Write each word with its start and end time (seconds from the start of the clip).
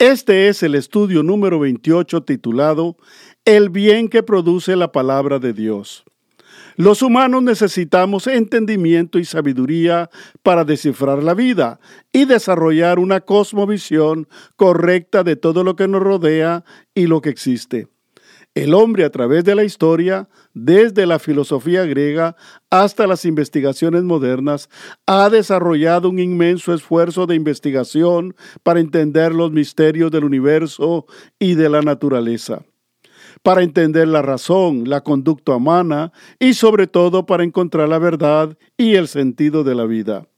Este 0.00 0.48
es 0.48 0.64
el 0.64 0.74
estudio 0.74 1.22
número 1.22 1.60
28 1.60 2.24
titulado 2.24 2.96
El 3.44 3.70
bien 3.70 4.08
que 4.08 4.24
produce 4.24 4.74
la 4.74 4.90
palabra 4.90 5.38
de 5.38 5.52
Dios. 5.52 6.04
Los 6.74 7.00
humanos 7.00 7.44
necesitamos 7.44 8.26
entendimiento 8.26 9.20
y 9.20 9.24
sabiduría 9.24 10.10
para 10.42 10.64
descifrar 10.64 11.22
la 11.22 11.34
vida 11.34 11.78
y 12.12 12.24
desarrollar 12.24 12.98
una 12.98 13.20
cosmovisión 13.20 14.26
correcta 14.56 15.22
de 15.22 15.36
todo 15.36 15.62
lo 15.62 15.76
que 15.76 15.86
nos 15.86 16.02
rodea 16.02 16.64
y 16.92 17.06
lo 17.06 17.20
que 17.20 17.30
existe. 17.30 17.86
El 18.54 18.72
hombre 18.72 19.04
a 19.04 19.10
través 19.10 19.42
de 19.42 19.56
la 19.56 19.64
historia, 19.64 20.28
desde 20.52 21.06
la 21.06 21.18
filosofía 21.18 21.84
griega 21.86 22.36
hasta 22.70 23.08
las 23.08 23.24
investigaciones 23.24 24.04
modernas, 24.04 24.68
ha 25.06 25.28
desarrollado 25.28 26.08
un 26.08 26.20
inmenso 26.20 26.72
esfuerzo 26.72 27.26
de 27.26 27.34
investigación 27.34 28.36
para 28.62 28.78
entender 28.78 29.34
los 29.34 29.50
misterios 29.50 30.12
del 30.12 30.22
universo 30.22 31.06
y 31.40 31.56
de 31.56 31.68
la 31.68 31.82
naturaleza, 31.82 32.64
para 33.42 33.64
entender 33.64 34.06
la 34.06 34.22
razón, 34.22 34.88
la 34.88 35.00
conducta 35.00 35.56
humana 35.56 36.12
y 36.38 36.54
sobre 36.54 36.86
todo 36.86 37.26
para 37.26 37.42
encontrar 37.42 37.88
la 37.88 37.98
verdad 37.98 38.56
y 38.76 38.94
el 38.94 39.08
sentido 39.08 39.64
de 39.64 39.74
la 39.74 39.84
vida. 39.84 40.28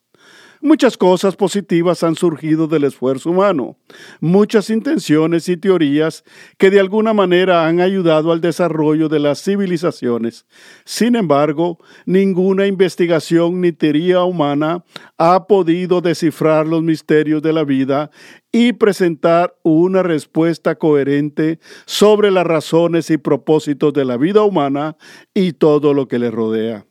Muchas 0.62 0.96
cosas 0.96 1.36
positivas 1.36 2.02
han 2.02 2.14
surgido 2.14 2.66
del 2.66 2.84
esfuerzo 2.84 3.30
humano, 3.30 3.76
muchas 4.20 4.70
intenciones 4.70 5.48
y 5.48 5.56
teorías 5.56 6.24
que 6.56 6.70
de 6.70 6.80
alguna 6.80 7.12
manera 7.12 7.66
han 7.66 7.80
ayudado 7.80 8.32
al 8.32 8.40
desarrollo 8.40 9.08
de 9.08 9.20
las 9.20 9.42
civilizaciones. 9.42 10.46
Sin 10.84 11.14
embargo, 11.14 11.78
ninguna 12.06 12.66
investigación 12.66 13.60
ni 13.60 13.72
teoría 13.72 14.22
humana 14.24 14.82
ha 15.18 15.46
podido 15.46 16.00
descifrar 16.00 16.66
los 16.66 16.82
misterios 16.82 17.42
de 17.42 17.52
la 17.52 17.64
vida 17.64 18.10
y 18.50 18.72
presentar 18.72 19.54
una 19.62 20.02
respuesta 20.02 20.76
coherente 20.76 21.58
sobre 21.84 22.30
las 22.30 22.46
razones 22.46 23.10
y 23.10 23.18
propósitos 23.18 23.92
de 23.92 24.06
la 24.06 24.16
vida 24.16 24.42
humana 24.42 24.96
y 25.34 25.52
todo 25.52 25.92
lo 25.92 26.08
que 26.08 26.18
le 26.18 26.30
rodea. 26.30 26.85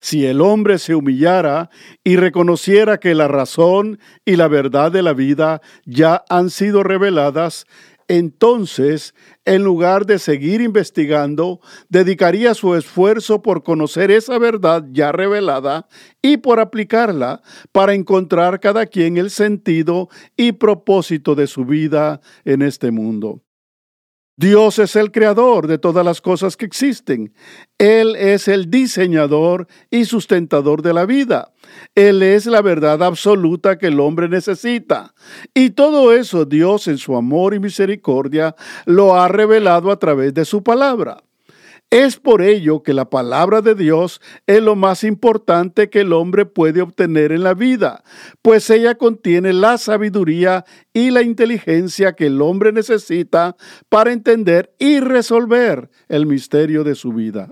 Si 0.00 0.26
el 0.26 0.40
hombre 0.40 0.78
se 0.78 0.94
humillara 0.94 1.70
y 2.04 2.16
reconociera 2.16 2.98
que 2.98 3.14
la 3.14 3.28
razón 3.28 3.98
y 4.24 4.36
la 4.36 4.48
verdad 4.48 4.92
de 4.92 5.02
la 5.02 5.12
vida 5.12 5.60
ya 5.84 6.24
han 6.28 6.50
sido 6.50 6.82
reveladas, 6.82 7.66
entonces, 8.08 9.14
en 9.44 9.62
lugar 9.62 10.06
de 10.06 10.18
seguir 10.18 10.62
investigando, 10.62 11.60
dedicaría 11.90 12.54
su 12.54 12.74
esfuerzo 12.74 13.42
por 13.42 13.62
conocer 13.62 14.10
esa 14.10 14.38
verdad 14.38 14.86
ya 14.92 15.12
revelada 15.12 15.86
y 16.22 16.38
por 16.38 16.58
aplicarla 16.58 17.42
para 17.70 17.92
encontrar 17.92 18.60
cada 18.60 18.86
quien 18.86 19.18
el 19.18 19.28
sentido 19.28 20.08
y 20.36 20.52
propósito 20.52 21.34
de 21.34 21.46
su 21.46 21.66
vida 21.66 22.22
en 22.46 22.62
este 22.62 22.90
mundo. 22.90 23.42
Dios 24.38 24.78
es 24.78 24.94
el 24.94 25.10
creador 25.10 25.66
de 25.66 25.78
todas 25.78 26.04
las 26.04 26.20
cosas 26.20 26.56
que 26.56 26.64
existen. 26.64 27.34
Él 27.76 28.14
es 28.14 28.46
el 28.46 28.70
diseñador 28.70 29.66
y 29.90 30.04
sustentador 30.04 30.80
de 30.80 30.94
la 30.94 31.06
vida. 31.06 31.52
Él 31.96 32.22
es 32.22 32.46
la 32.46 32.62
verdad 32.62 33.02
absoluta 33.02 33.78
que 33.78 33.88
el 33.88 33.98
hombre 33.98 34.28
necesita. 34.28 35.12
Y 35.54 35.70
todo 35.70 36.12
eso 36.12 36.44
Dios 36.44 36.86
en 36.86 36.98
su 36.98 37.16
amor 37.16 37.52
y 37.52 37.58
misericordia 37.58 38.54
lo 38.86 39.16
ha 39.16 39.26
revelado 39.26 39.90
a 39.90 39.98
través 39.98 40.32
de 40.34 40.44
su 40.44 40.62
palabra. 40.62 41.16
Es 41.90 42.18
por 42.18 42.42
ello 42.42 42.82
que 42.82 42.92
la 42.92 43.08
palabra 43.08 43.62
de 43.62 43.74
Dios 43.74 44.20
es 44.46 44.62
lo 44.62 44.76
más 44.76 45.04
importante 45.04 45.88
que 45.88 46.02
el 46.02 46.12
hombre 46.12 46.44
puede 46.44 46.82
obtener 46.82 47.32
en 47.32 47.42
la 47.42 47.54
vida, 47.54 48.04
pues 48.42 48.68
ella 48.68 48.96
contiene 48.96 49.54
la 49.54 49.78
sabiduría 49.78 50.66
y 50.92 51.10
la 51.10 51.22
inteligencia 51.22 52.12
que 52.12 52.26
el 52.26 52.42
hombre 52.42 52.72
necesita 52.72 53.56
para 53.88 54.12
entender 54.12 54.74
y 54.78 55.00
resolver 55.00 55.88
el 56.08 56.26
misterio 56.26 56.84
de 56.84 56.94
su 56.94 57.14
vida. 57.14 57.48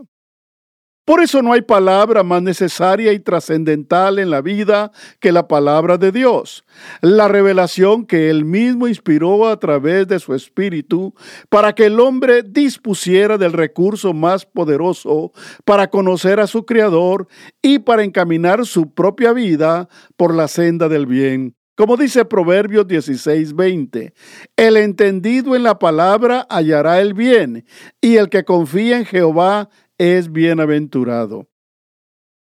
Por 1.06 1.22
eso 1.22 1.40
no 1.40 1.52
hay 1.52 1.62
palabra 1.62 2.24
más 2.24 2.42
necesaria 2.42 3.12
y 3.12 3.20
trascendental 3.20 4.18
en 4.18 4.28
la 4.28 4.42
vida 4.42 4.90
que 5.20 5.30
la 5.30 5.46
palabra 5.46 5.98
de 5.98 6.10
Dios, 6.10 6.64
la 7.00 7.28
revelación 7.28 8.04
que 8.04 8.28
Él 8.28 8.44
mismo 8.44 8.88
inspiró 8.88 9.46
a 9.46 9.56
través 9.60 10.08
de 10.08 10.18
su 10.18 10.34
Espíritu 10.34 11.14
para 11.48 11.76
que 11.76 11.86
el 11.86 12.00
hombre 12.00 12.42
dispusiera 12.42 13.38
del 13.38 13.52
recurso 13.52 14.14
más 14.14 14.46
poderoso 14.46 15.30
para 15.64 15.90
conocer 15.90 16.40
a 16.40 16.48
su 16.48 16.66
Creador 16.66 17.28
y 17.62 17.78
para 17.78 18.02
encaminar 18.02 18.66
su 18.66 18.92
propia 18.92 19.32
vida 19.32 19.88
por 20.16 20.34
la 20.34 20.48
senda 20.48 20.88
del 20.88 21.06
bien. 21.06 21.54
Como 21.76 21.98
dice 21.98 22.24
Proverbios 22.24 22.86
16:20, 22.88 24.14
el 24.56 24.76
entendido 24.78 25.54
en 25.54 25.62
la 25.62 25.78
palabra 25.78 26.46
hallará 26.48 27.02
el 27.02 27.12
bien, 27.12 27.66
y 28.00 28.16
el 28.16 28.30
que 28.30 28.44
confía 28.44 28.96
en 28.96 29.04
Jehová 29.04 29.68
es 29.98 30.32
bienaventurado. 30.32 31.48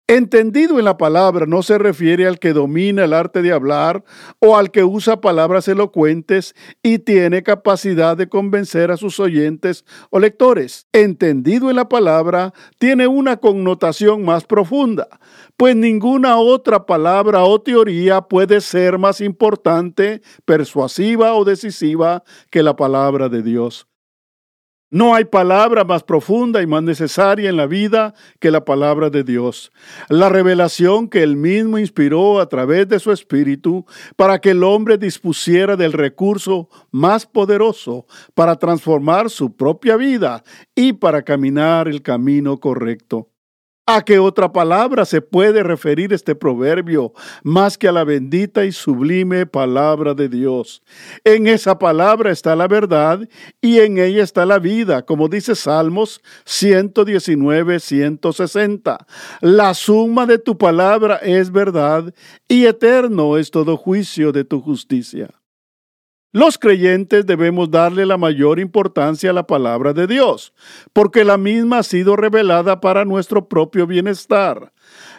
Entendido 0.07 0.77
en 0.77 0.85
la 0.85 0.99
palabra 0.99 1.47
no 1.47 1.63
se 1.63 1.79
refiere 1.79 2.27
al 2.27 2.37
que 2.37 2.53
domina 2.53 3.05
el 3.05 3.13
arte 3.13 3.41
de 3.41 3.51
hablar 3.51 4.03
o 4.37 4.55
al 4.55 4.69
que 4.69 4.83
usa 4.83 5.19
palabras 5.19 5.67
elocuentes 5.67 6.53
y 6.83 6.99
tiene 6.99 7.41
capacidad 7.41 8.15
de 8.15 8.29
convencer 8.29 8.91
a 8.91 8.97
sus 8.97 9.19
oyentes 9.19 9.83
o 10.11 10.19
lectores. 10.19 10.85
Entendido 10.93 11.71
en 11.71 11.77
la 11.77 11.89
palabra 11.89 12.53
tiene 12.77 13.07
una 13.07 13.37
connotación 13.37 14.23
más 14.23 14.43
profunda, 14.43 15.07
pues 15.57 15.75
ninguna 15.75 16.37
otra 16.37 16.85
palabra 16.85 17.43
o 17.43 17.59
teoría 17.59 18.21
puede 18.21 18.61
ser 18.61 18.99
más 18.99 19.21
importante, 19.21 20.21
persuasiva 20.45 21.33
o 21.33 21.45
decisiva 21.45 22.23
que 22.51 22.61
la 22.61 22.75
palabra 22.75 23.27
de 23.27 23.41
Dios. 23.41 23.87
No 24.95 25.13
hay 25.13 25.25
palabra 25.25 25.83
más 25.83 26.03
profunda 26.03 26.61
y 26.61 26.67
más 26.67 26.81
necesaria 26.81 27.49
en 27.49 27.57
la 27.57 27.65
vida 27.65 28.13
que 28.39 28.49
la 28.49 28.63
palabra 28.63 29.09
de 29.09 29.25
Dios. 29.25 29.73
La 30.07 30.29
revelación 30.29 31.09
que 31.09 31.21
Él 31.21 31.35
mismo 31.35 31.77
inspiró 31.77 32.39
a 32.39 32.47
través 32.47 32.87
de 32.87 32.99
su 32.99 33.11
Espíritu 33.11 33.85
para 34.15 34.39
que 34.39 34.51
el 34.51 34.63
hombre 34.63 34.97
dispusiera 34.97 35.75
del 35.75 35.91
recurso 35.91 36.69
más 36.91 37.25
poderoso 37.25 38.05
para 38.35 38.55
transformar 38.55 39.29
su 39.29 39.53
propia 39.53 39.97
vida 39.97 40.45
y 40.75 40.93
para 40.93 41.23
caminar 41.23 41.89
el 41.89 42.01
camino 42.01 42.61
correcto. 42.61 43.27
¿A 43.87 44.03
qué 44.03 44.17
otra 44.17 44.51
palabra 44.51 45.05
se 45.05 45.21
puede 45.21 45.61
referir 45.61 46.11
este 46.11 46.33
proverbio 46.33 47.13
más 47.43 47.77
que 47.77 47.87
a 47.87 47.91
la 47.91 48.03
bendita 48.03 48.65
y 48.65 48.71
sublime 48.71 49.45
palabra 49.45 50.15
de 50.15 50.27
Dios? 50.27 50.81
En 51.23 51.45
esa 51.45 51.77
palabra 51.77 52.31
está 52.31 52.55
la 52.55 52.67
verdad 52.67 53.29
y 53.61 53.77
en 53.77 53.99
ella 53.99 54.23
está 54.23 54.43
la 54.47 54.57
vida, 54.57 55.05
como 55.05 55.27
dice 55.27 55.53
Salmos 55.53 56.19
119, 56.45 57.79
160. 57.79 59.05
La 59.41 59.75
suma 59.75 60.25
de 60.25 60.39
tu 60.39 60.57
palabra 60.57 61.17
es 61.17 61.51
verdad 61.51 62.11
y 62.47 62.65
eterno 62.65 63.37
es 63.37 63.51
todo 63.51 63.77
juicio 63.77 64.31
de 64.31 64.45
tu 64.45 64.61
justicia. 64.61 65.29
Los 66.35 66.57
creyentes 66.57 67.25
debemos 67.25 67.71
darle 67.71 68.05
la 68.05 68.17
mayor 68.17 68.59
importancia 68.59 69.29
a 69.29 69.33
la 69.33 69.47
palabra 69.47 69.93
de 69.93 70.05
Dios, 70.05 70.53
porque 70.91 71.23
la 71.23 71.37
misma 71.37 71.77
ha 71.77 71.83
sido 71.83 72.17
revelada 72.17 72.81
para 72.81 73.05
nuestro 73.05 73.47
propio 73.47 73.87
bienestar. 73.87 74.73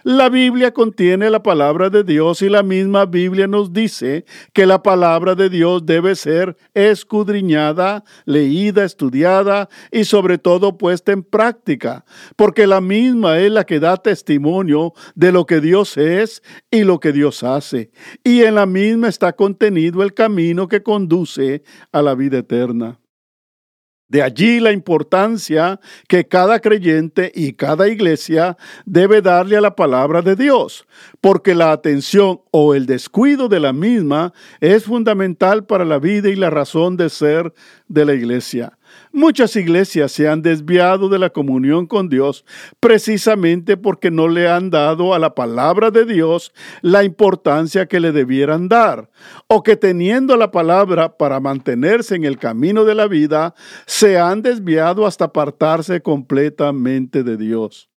La 0.09 0.29
Biblia 0.29 0.73
contiene 0.73 1.31
la 1.31 1.43
palabra 1.43 1.91
de 1.91 2.05
Dios 2.05 2.41
y 2.41 2.49
la 2.49 2.63
misma 2.63 3.07
Biblia 3.07 3.49
nos 3.49 3.73
dice 3.73 4.25
que 4.53 4.65
la 4.65 4.81
palabra 4.81 5.35
de 5.35 5.51
Dios 5.51 5.85
debe 5.85 6.15
ser 6.15 6.57
escudriñada, 6.75 8.05
leída, 8.25 8.85
estudiada 8.85 9.69
y 9.91 10.05
sobre 10.05 10.39
todo 10.39 10.79
puesta 10.79 11.11
en 11.11 11.25
práctica, 11.25 12.05
porque 12.37 12.69
la 12.69 12.81
misma 12.81 13.41
es 13.41 13.51
la 13.51 13.65
que 13.65 13.81
da 13.81 13.97
testimonio 13.97 14.93
de 15.17 15.33
lo 15.33 15.45
que 15.45 15.61
Dios 15.61 15.97
es 15.97 16.41
y 16.71 16.85
lo 16.85 17.01
que 17.01 17.11
Dios 17.11 17.43
hace. 17.43 17.91
Y 18.23 18.43
en 18.43 18.55
la 18.55 18.67
misma 18.67 19.09
está 19.09 19.33
contenido 19.33 20.05
el 20.05 20.15
camino 20.15 20.69
que 20.69 20.85
conduce 20.85 21.65
a 21.91 22.01
la 22.01 22.15
vida 22.15 22.39
eterna. 22.39 23.01
De 24.09 24.23
allí 24.23 24.61
la 24.61 24.71
importancia 24.71 25.81
que 26.07 26.29
cada 26.29 26.61
creyente 26.61 27.33
y 27.35 27.55
cada 27.55 27.89
iglesia 27.89 28.57
debe 28.85 29.21
darle 29.21 29.57
a 29.57 29.61
la 29.61 29.75
palabra 29.75 30.23
de 30.23 30.37
Dios, 30.37 30.87
porque 31.21 31.57
la 31.57 31.73
atención 31.73 32.41
o 32.53 32.75
el 32.75 32.87
descuido 32.87 33.49
de 33.49 33.59
la 33.59 33.73
misma 33.73 34.33
es 34.61 34.85
fundamental 34.85 35.67
para 35.67 35.85
la 35.85 35.99
vida 35.99 36.29
y 36.29 36.37
la 36.37 36.51
razón 36.51 36.97
de 36.97 37.11
ser 37.11 37.53
de 37.89 38.05
la 38.05 38.15
iglesia. 38.15 38.76
Muchas 39.13 39.57
iglesias 39.57 40.13
se 40.13 40.29
han 40.29 40.43
desviado 40.43 41.09
de 41.09 41.19
la 41.19 41.31
comunión 41.31 41.87
con 41.87 42.09
Dios 42.09 42.45
precisamente 42.81 43.77
porque 43.77 44.11
no 44.11 44.29
le 44.29 44.49
han 44.49 44.71
dado 44.71 45.15
a 45.15 45.19
la 45.19 45.35
palabra 45.35 45.91
de 45.91 46.05
Dios 46.05 46.53
la 46.83 47.05
importancia 47.05 47.87
que 47.87 48.01
le 48.01 48.13
debieran 48.13 48.69
dar, 48.69 49.11
o 49.49 49.63
que 49.63 49.77
teniendo 49.77 50.37
la 50.37 50.51
palabra 50.51 51.17
para 51.17 51.41
mantenerse 51.41 52.15
en 52.15 52.25
el 52.25 52.39
camino 52.39 52.85
de 52.85 52.95
la 52.95 53.07
vida, 53.07 53.55
se 53.87 54.19
han 54.19 54.43
desviado 54.43 55.07
hasta 55.07 55.27
apartarse 55.27 56.01
completamente 56.01 57.23
de 57.23 57.37
Dios. 57.37 57.89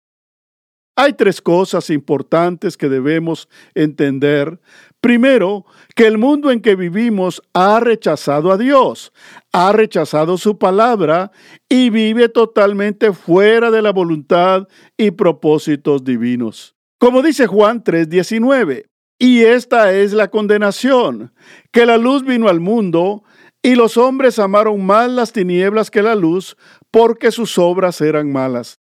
Hay 1.00 1.12
tres 1.12 1.40
cosas 1.40 1.90
importantes 1.90 2.76
que 2.76 2.88
debemos 2.88 3.48
entender. 3.76 4.58
Primero, 5.00 5.64
que 5.94 6.06
el 6.06 6.18
mundo 6.18 6.50
en 6.50 6.60
que 6.60 6.74
vivimos 6.74 7.40
ha 7.54 7.78
rechazado 7.78 8.50
a 8.50 8.58
Dios, 8.58 9.12
ha 9.52 9.72
rechazado 9.72 10.38
su 10.38 10.58
palabra 10.58 11.30
y 11.68 11.90
vive 11.90 12.28
totalmente 12.28 13.12
fuera 13.12 13.70
de 13.70 13.80
la 13.80 13.92
voluntad 13.92 14.66
y 14.96 15.12
propósitos 15.12 16.02
divinos. 16.02 16.74
Como 16.98 17.22
dice 17.22 17.46
Juan 17.46 17.84
3:19, 17.84 18.86
y 19.20 19.42
esta 19.42 19.92
es 19.92 20.12
la 20.12 20.30
condenación, 20.30 21.32
que 21.70 21.86
la 21.86 21.96
luz 21.96 22.24
vino 22.24 22.48
al 22.48 22.58
mundo 22.58 23.22
y 23.62 23.76
los 23.76 23.96
hombres 23.96 24.38
amaron 24.38 24.84
más 24.84 25.10
las 25.10 25.32
tinieblas 25.32 25.90
que 25.90 26.02
la 26.02 26.16
luz 26.16 26.56
porque 26.90 27.30
sus 27.30 27.56
obras 27.58 28.00
eran 28.00 28.32
malas. 28.32 28.80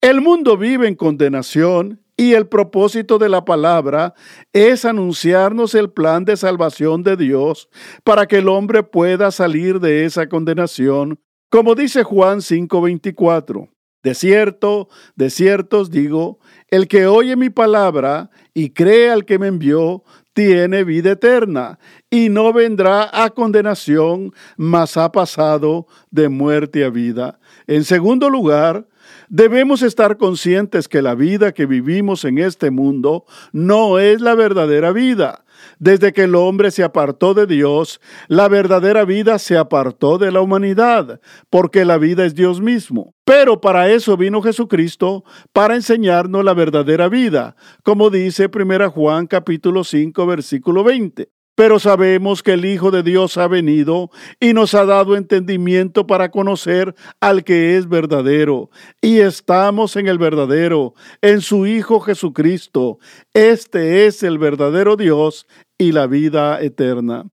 El 0.00 0.20
mundo 0.20 0.56
vive 0.56 0.88
en 0.88 0.94
condenación 0.94 2.02
y 2.18 2.34
el 2.34 2.48
propósito 2.48 3.16
de 3.18 3.28
la 3.28 3.44
palabra 3.44 4.12
es 4.52 4.84
anunciarnos 4.84 5.74
el 5.76 5.88
plan 5.90 6.24
de 6.24 6.36
salvación 6.36 7.04
de 7.04 7.16
Dios 7.16 7.70
para 8.02 8.26
que 8.26 8.38
el 8.38 8.48
hombre 8.48 8.82
pueda 8.82 9.30
salir 9.30 9.78
de 9.78 10.04
esa 10.04 10.28
condenación, 10.28 11.20
como 11.48 11.76
dice 11.76 12.02
Juan 12.02 12.40
5:24. 12.40 13.70
De 14.02 14.14
cierto, 14.14 14.88
de 15.16 15.30
cierto 15.30 15.80
os 15.80 15.90
digo, 15.90 16.40
el 16.70 16.88
que 16.88 17.06
oye 17.06 17.36
mi 17.36 17.50
palabra 17.50 18.30
y 18.52 18.70
cree 18.70 19.10
al 19.10 19.24
que 19.24 19.38
me 19.38 19.46
envió, 19.46 20.02
tiene 20.32 20.84
vida 20.84 21.12
eterna 21.12 21.78
y 22.10 22.28
no 22.28 22.52
vendrá 22.52 23.10
a 23.12 23.30
condenación, 23.30 24.32
mas 24.56 24.96
ha 24.96 25.10
pasado 25.12 25.86
de 26.10 26.28
muerte 26.28 26.84
a 26.84 26.90
vida. 26.90 27.38
En 27.66 27.84
segundo 27.84 28.30
lugar, 28.30 28.88
Debemos 29.30 29.82
estar 29.82 30.16
conscientes 30.16 30.88
que 30.88 31.02
la 31.02 31.14
vida 31.14 31.52
que 31.52 31.66
vivimos 31.66 32.24
en 32.24 32.38
este 32.38 32.70
mundo 32.70 33.26
no 33.52 33.98
es 33.98 34.22
la 34.22 34.34
verdadera 34.34 34.90
vida. 34.92 35.44
Desde 35.78 36.12
que 36.12 36.24
el 36.24 36.34
hombre 36.34 36.70
se 36.70 36.82
apartó 36.82 37.34
de 37.34 37.46
Dios, 37.46 38.00
la 38.28 38.48
verdadera 38.48 39.04
vida 39.04 39.38
se 39.38 39.58
apartó 39.58 40.16
de 40.16 40.32
la 40.32 40.40
humanidad, 40.40 41.20
porque 41.50 41.84
la 41.84 41.98
vida 41.98 42.24
es 42.24 42.34
Dios 42.34 42.60
mismo. 42.60 43.14
Pero 43.24 43.60
para 43.60 43.90
eso 43.90 44.16
vino 44.16 44.40
Jesucristo, 44.40 45.24
para 45.52 45.74
enseñarnos 45.74 46.42
la 46.42 46.54
verdadera 46.54 47.08
vida, 47.08 47.54
como 47.82 48.08
dice 48.08 48.48
1 48.52 48.90
Juan 48.90 49.26
capítulo 49.26 49.84
5 49.84 50.26
versículo 50.26 50.84
20. 50.84 51.37
Pero 51.58 51.80
sabemos 51.80 52.44
que 52.44 52.52
el 52.52 52.64
Hijo 52.64 52.92
de 52.92 53.02
Dios 53.02 53.36
ha 53.36 53.48
venido 53.48 54.12
y 54.38 54.52
nos 54.52 54.74
ha 54.74 54.84
dado 54.84 55.16
entendimiento 55.16 56.06
para 56.06 56.30
conocer 56.30 56.94
al 57.20 57.42
que 57.42 57.76
es 57.76 57.88
verdadero. 57.88 58.70
Y 59.02 59.18
estamos 59.18 59.96
en 59.96 60.06
el 60.06 60.18
verdadero, 60.18 60.94
en 61.20 61.40
su 61.40 61.66
Hijo 61.66 61.98
Jesucristo. 61.98 63.00
Este 63.34 64.06
es 64.06 64.22
el 64.22 64.38
verdadero 64.38 64.94
Dios 64.94 65.48
y 65.76 65.90
la 65.90 66.06
vida 66.06 66.62
eterna. 66.62 67.26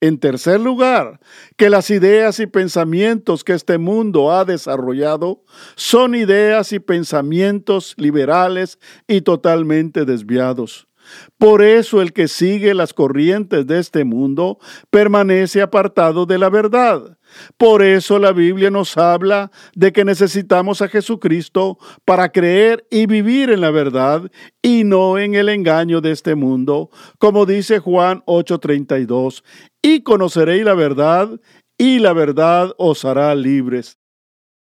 En 0.00 0.18
tercer 0.18 0.58
lugar, 0.58 1.20
que 1.56 1.70
las 1.70 1.88
ideas 1.90 2.40
y 2.40 2.48
pensamientos 2.48 3.44
que 3.44 3.52
este 3.52 3.78
mundo 3.78 4.32
ha 4.32 4.44
desarrollado 4.44 5.44
son 5.76 6.16
ideas 6.16 6.72
y 6.72 6.80
pensamientos 6.80 7.94
liberales 7.96 8.80
y 9.06 9.20
totalmente 9.20 10.04
desviados. 10.04 10.89
Por 11.38 11.62
eso 11.62 12.02
el 12.02 12.12
que 12.12 12.28
sigue 12.28 12.74
las 12.74 12.94
corrientes 12.94 13.66
de 13.66 13.78
este 13.78 14.04
mundo 14.04 14.58
permanece 14.90 15.62
apartado 15.62 16.26
de 16.26 16.38
la 16.38 16.50
verdad. 16.50 17.18
Por 17.56 17.82
eso 17.82 18.18
la 18.18 18.32
Biblia 18.32 18.70
nos 18.70 18.96
habla 18.96 19.50
de 19.74 19.92
que 19.92 20.04
necesitamos 20.04 20.82
a 20.82 20.88
Jesucristo 20.88 21.78
para 22.04 22.30
creer 22.30 22.86
y 22.90 23.06
vivir 23.06 23.50
en 23.50 23.60
la 23.60 23.70
verdad 23.70 24.30
y 24.62 24.84
no 24.84 25.18
en 25.18 25.34
el 25.34 25.48
engaño 25.48 26.00
de 26.00 26.12
este 26.12 26.34
mundo, 26.34 26.90
como 27.18 27.46
dice 27.46 27.78
Juan 27.78 28.22
8:32, 28.26 29.44
y 29.82 30.02
conoceréis 30.02 30.64
la 30.64 30.74
verdad 30.74 31.40
y 31.78 31.98
la 31.98 32.12
verdad 32.12 32.74
os 32.76 33.04
hará 33.04 33.34
libres. 33.34 33.96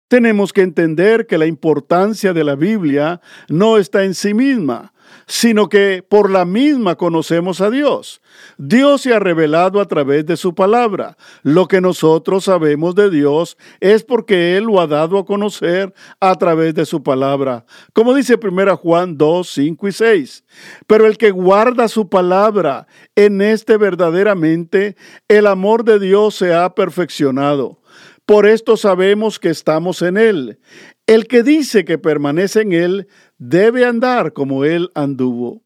Tenemos 0.09 0.53
que 0.53 0.63
entender 0.63 1.27
que 1.27 1.37
la 1.37 1.47
importancia 1.47 2.33
de 2.33 2.45
la 2.45 2.55
Biblia 2.55 3.21
no 3.49 3.77
está 3.77 4.05
en 4.05 4.15
sí 4.15 4.35
misma, 4.35 4.93
sino 5.27 5.69
que 5.69 6.05
por 6.09 6.31
la 6.31 6.45
misma 6.45 6.97
conocemos 6.97 7.61
a 7.61 7.71
Dios. 7.71 8.21
Dios 8.59 9.03
se 9.03 9.15
ha 9.15 9.19
revelado 9.19 9.81
a 9.81 9.87
través 9.87 10.25
de 10.27 10.37
su 10.37 10.55
palabra. 10.55 11.17
Lo 11.43 11.69
que 11.69 11.81
nosotros 11.81 12.45
sabemos 12.45 12.95
de 12.95 13.11
Dios 13.11 13.57
es 13.81 14.05
porque 14.05 14.57
Él 14.57 14.65
lo 14.65 14.81
ha 14.81 14.87
dado 14.87 15.19
a 15.19 15.25
conocer 15.25 15.93
a 16.21 16.35
través 16.37 16.75
de 16.75 16.87
su 16.87 17.03
palabra. 17.03 17.65
Como 17.93 18.15
dice 18.15 18.39
1 18.43 18.77
Juan 18.77 19.17
2, 19.17 19.49
5 19.49 19.89
y 19.89 19.93
6. 19.93 20.45
Pero 20.87 21.07
el 21.07 21.19
que 21.19 21.31
guarda 21.31 21.89
su 21.89 22.09
palabra, 22.09 22.87
en 23.15 23.43
este 23.43 23.77
verdaderamente 23.77 24.97
el 25.29 25.47
amor 25.47 25.85
de 25.85 25.99
Dios 25.99 26.35
se 26.35 26.55
ha 26.55 26.75
perfeccionado. 26.75 27.81
Por 28.27 28.47
esto 28.47 28.77
sabemos 28.77 29.39
que 29.39 29.51
estamos 29.51 30.03
en 30.03 30.17
Él. 30.17 30.59
El 31.07 31.29
que 31.29 31.45
dice 31.45 31.85
que 31.85 31.99
permanece 31.99 32.63
en 32.63 32.73
Él 32.73 33.09
debe 33.39 33.85
andar 33.85 34.33
como 34.33 34.65
Él 34.65 34.91
anduvo. 34.95 35.63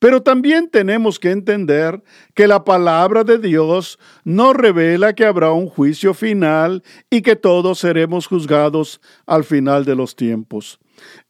Pero 0.00 0.22
también 0.22 0.70
tenemos 0.70 1.18
que 1.18 1.32
entender 1.32 2.02
que 2.34 2.46
la 2.46 2.62
palabra 2.64 3.24
de 3.24 3.38
Dios 3.38 3.98
no 4.22 4.52
revela 4.52 5.12
que 5.12 5.24
habrá 5.24 5.50
un 5.50 5.66
juicio 5.68 6.14
final 6.14 6.84
y 7.10 7.22
que 7.22 7.34
todos 7.34 7.80
seremos 7.80 8.28
juzgados 8.28 9.00
al 9.26 9.42
final 9.42 9.84
de 9.84 9.96
los 9.96 10.14
tiempos. 10.14 10.78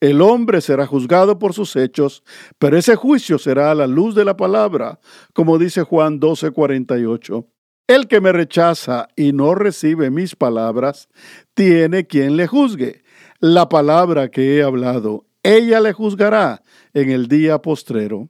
El 0.00 0.20
hombre 0.20 0.60
será 0.60 0.86
juzgado 0.86 1.38
por 1.38 1.54
sus 1.54 1.76
hechos, 1.76 2.22
pero 2.58 2.76
ese 2.76 2.94
juicio 2.94 3.38
será 3.38 3.70
a 3.70 3.74
la 3.74 3.86
luz 3.86 4.14
de 4.14 4.24
la 4.24 4.36
palabra, 4.36 4.98
como 5.32 5.58
dice 5.58 5.82
Juan 5.82 6.20
12:48. 6.20 7.46
El 7.86 8.06
que 8.06 8.20
me 8.20 8.32
rechaza 8.32 9.08
y 9.16 9.32
no 9.32 9.54
recibe 9.54 10.10
mis 10.10 10.36
palabras, 10.36 11.08
tiene 11.54 12.06
quien 12.06 12.36
le 12.36 12.46
juzgue. 12.46 13.02
La 13.40 13.70
palabra 13.70 14.30
que 14.30 14.56
he 14.56 14.62
hablado, 14.62 15.27
ella 15.42 15.80
le 15.80 15.92
juzgará 15.92 16.62
en 16.94 17.10
el 17.10 17.28
día 17.28 17.60
postrero. 17.60 18.28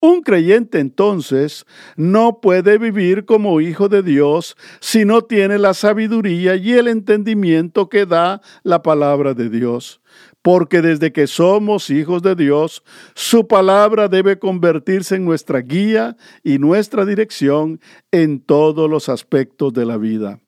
Un 0.00 0.22
creyente 0.22 0.78
entonces 0.78 1.66
no 1.96 2.40
puede 2.40 2.78
vivir 2.78 3.24
como 3.24 3.60
hijo 3.60 3.88
de 3.88 4.04
Dios 4.04 4.56
si 4.78 5.04
no 5.04 5.22
tiene 5.22 5.58
la 5.58 5.74
sabiduría 5.74 6.54
y 6.54 6.74
el 6.74 6.86
entendimiento 6.86 7.88
que 7.88 8.06
da 8.06 8.40
la 8.62 8.80
palabra 8.82 9.34
de 9.34 9.50
Dios. 9.50 10.00
Porque 10.40 10.82
desde 10.82 11.12
que 11.12 11.26
somos 11.26 11.90
hijos 11.90 12.22
de 12.22 12.36
Dios, 12.36 12.84
su 13.16 13.48
palabra 13.48 14.06
debe 14.06 14.38
convertirse 14.38 15.16
en 15.16 15.24
nuestra 15.24 15.58
guía 15.60 16.16
y 16.44 16.58
nuestra 16.58 17.04
dirección 17.04 17.80
en 18.12 18.40
todos 18.40 18.88
los 18.88 19.08
aspectos 19.08 19.72
de 19.72 19.84
la 19.84 19.96
vida. 19.96 20.38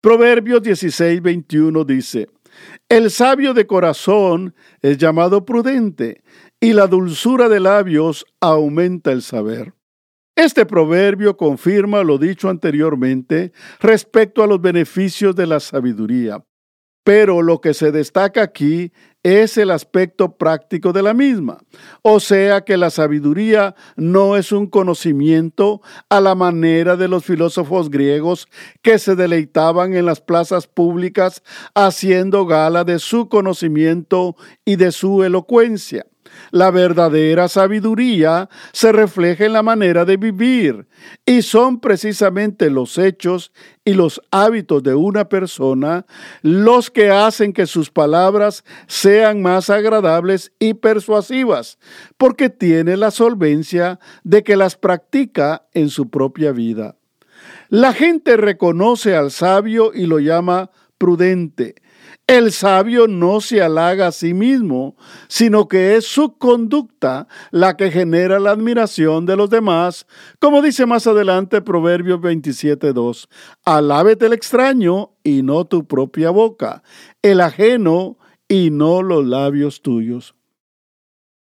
Proverbios 0.00 0.62
16, 0.62 1.22
21 1.22 1.84
dice, 1.84 2.28
El 2.88 3.10
sabio 3.10 3.54
de 3.54 3.66
corazón 3.66 4.54
es 4.82 4.98
llamado 4.98 5.44
prudente 5.44 6.22
y 6.60 6.72
la 6.72 6.86
dulzura 6.86 7.48
de 7.48 7.60
labios 7.60 8.26
aumenta 8.40 9.12
el 9.12 9.22
saber. 9.22 9.74
Este 10.36 10.64
proverbio 10.66 11.36
confirma 11.36 12.04
lo 12.04 12.16
dicho 12.16 12.48
anteriormente 12.48 13.52
respecto 13.80 14.42
a 14.42 14.46
los 14.46 14.60
beneficios 14.60 15.34
de 15.34 15.46
la 15.46 15.58
sabiduría, 15.58 16.44
pero 17.04 17.42
lo 17.42 17.60
que 17.60 17.74
se 17.74 17.90
destaca 17.90 18.42
aquí 18.42 18.92
es 19.28 19.56
el 19.58 19.70
aspecto 19.70 20.36
práctico 20.36 20.92
de 20.92 21.02
la 21.02 21.14
misma. 21.14 21.58
O 22.02 22.20
sea 22.20 22.62
que 22.62 22.76
la 22.76 22.90
sabiduría 22.90 23.74
no 23.96 24.36
es 24.36 24.52
un 24.52 24.66
conocimiento 24.66 25.80
a 26.08 26.20
la 26.20 26.34
manera 26.34 26.96
de 26.96 27.08
los 27.08 27.24
filósofos 27.24 27.90
griegos 27.90 28.48
que 28.82 28.98
se 28.98 29.16
deleitaban 29.16 29.94
en 29.94 30.06
las 30.06 30.20
plazas 30.20 30.66
públicas 30.66 31.42
haciendo 31.74 32.46
gala 32.46 32.84
de 32.84 32.98
su 32.98 33.28
conocimiento 33.28 34.36
y 34.64 34.76
de 34.76 34.92
su 34.92 35.22
elocuencia. 35.22 36.06
La 36.50 36.70
verdadera 36.70 37.48
sabiduría 37.48 38.48
se 38.72 38.92
refleja 38.92 39.44
en 39.44 39.52
la 39.52 39.62
manera 39.62 40.04
de 40.04 40.16
vivir 40.16 40.86
y 41.26 41.42
son 41.42 41.80
precisamente 41.80 42.70
los 42.70 42.98
hechos 42.98 43.52
y 43.84 43.94
los 43.94 44.20
hábitos 44.30 44.82
de 44.82 44.94
una 44.94 45.28
persona 45.28 46.06
los 46.42 46.90
que 46.90 47.10
hacen 47.10 47.52
que 47.52 47.66
sus 47.66 47.90
palabras 47.90 48.64
sean 48.86 49.42
más 49.42 49.70
agradables 49.70 50.52
y 50.58 50.74
persuasivas, 50.74 51.78
porque 52.16 52.50
tiene 52.50 52.96
la 52.96 53.10
solvencia 53.10 53.98
de 54.24 54.42
que 54.42 54.56
las 54.56 54.76
practica 54.76 55.66
en 55.74 55.88
su 55.88 56.10
propia 56.10 56.52
vida. 56.52 56.96
La 57.68 57.92
gente 57.92 58.36
reconoce 58.36 59.14
al 59.14 59.30
sabio 59.30 59.92
y 59.94 60.06
lo 60.06 60.18
llama 60.18 60.70
prudente. 60.96 61.74
El 62.28 62.52
sabio 62.52 63.08
no 63.08 63.40
se 63.40 63.62
halaga 63.62 64.08
a 64.08 64.12
sí 64.12 64.34
mismo, 64.34 64.96
sino 65.28 65.66
que 65.66 65.96
es 65.96 66.06
su 66.06 66.36
conducta 66.36 67.26
la 67.52 67.74
que 67.78 67.90
genera 67.90 68.38
la 68.38 68.50
admiración 68.50 69.24
de 69.24 69.34
los 69.34 69.48
demás, 69.48 70.06
como 70.38 70.60
dice 70.60 70.84
más 70.84 71.06
adelante 71.06 71.62
Proverbios 71.62 72.20
27.2. 72.20 73.28
Alábete 73.64 74.26
el 74.26 74.34
extraño 74.34 75.12
y 75.24 75.42
no 75.42 75.64
tu 75.64 75.86
propia 75.86 76.28
boca, 76.28 76.82
el 77.22 77.40
ajeno 77.40 78.18
y 78.46 78.68
no 78.72 79.00
los 79.00 79.24
labios 79.24 79.80
tuyos. 79.80 80.34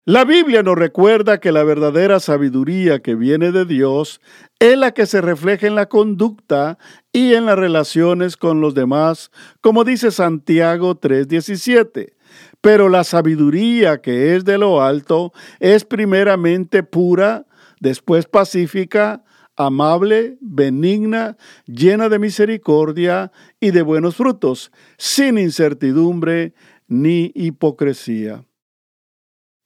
La 0.08 0.24
Biblia 0.24 0.62
nos 0.62 0.78
recuerda 0.78 1.40
que 1.40 1.50
la 1.50 1.64
verdadera 1.64 2.20
sabiduría 2.20 3.00
que 3.00 3.16
viene 3.16 3.50
de 3.50 3.64
Dios 3.64 4.20
es 4.60 4.78
la 4.78 4.92
que 4.92 5.04
se 5.04 5.20
refleja 5.20 5.66
en 5.66 5.74
la 5.74 5.88
conducta 5.88 6.78
y 7.12 7.34
en 7.34 7.44
las 7.44 7.58
relaciones 7.58 8.36
con 8.36 8.60
los 8.60 8.72
demás, 8.72 9.32
como 9.60 9.82
dice 9.82 10.12
Santiago 10.12 10.94
3:17. 10.94 12.14
Pero 12.60 12.88
la 12.88 13.02
sabiduría 13.02 14.00
que 14.00 14.36
es 14.36 14.44
de 14.44 14.58
lo 14.58 14.80
alto 14.80 15.32
es 15.58 15.84
primeramente 15.84 16.84
pura, 16.84 17.44
después 17.80 18.26
pacífica, 18.26 19.24
amable, 19.56 20.38
benigna, 20.40 21.36
llena 21.66 22.08
de 22.08 22.20
misericordia 22.20 23.32
y 23.58 23.72
de 23.72 23.82
buenos 23.82 24.14
frutos, 24.14 24.70
sin 24.98 25.36
incertidumbre 25.36 26.54
ni 26.86 27.32
hipocresía. 27.34 28.44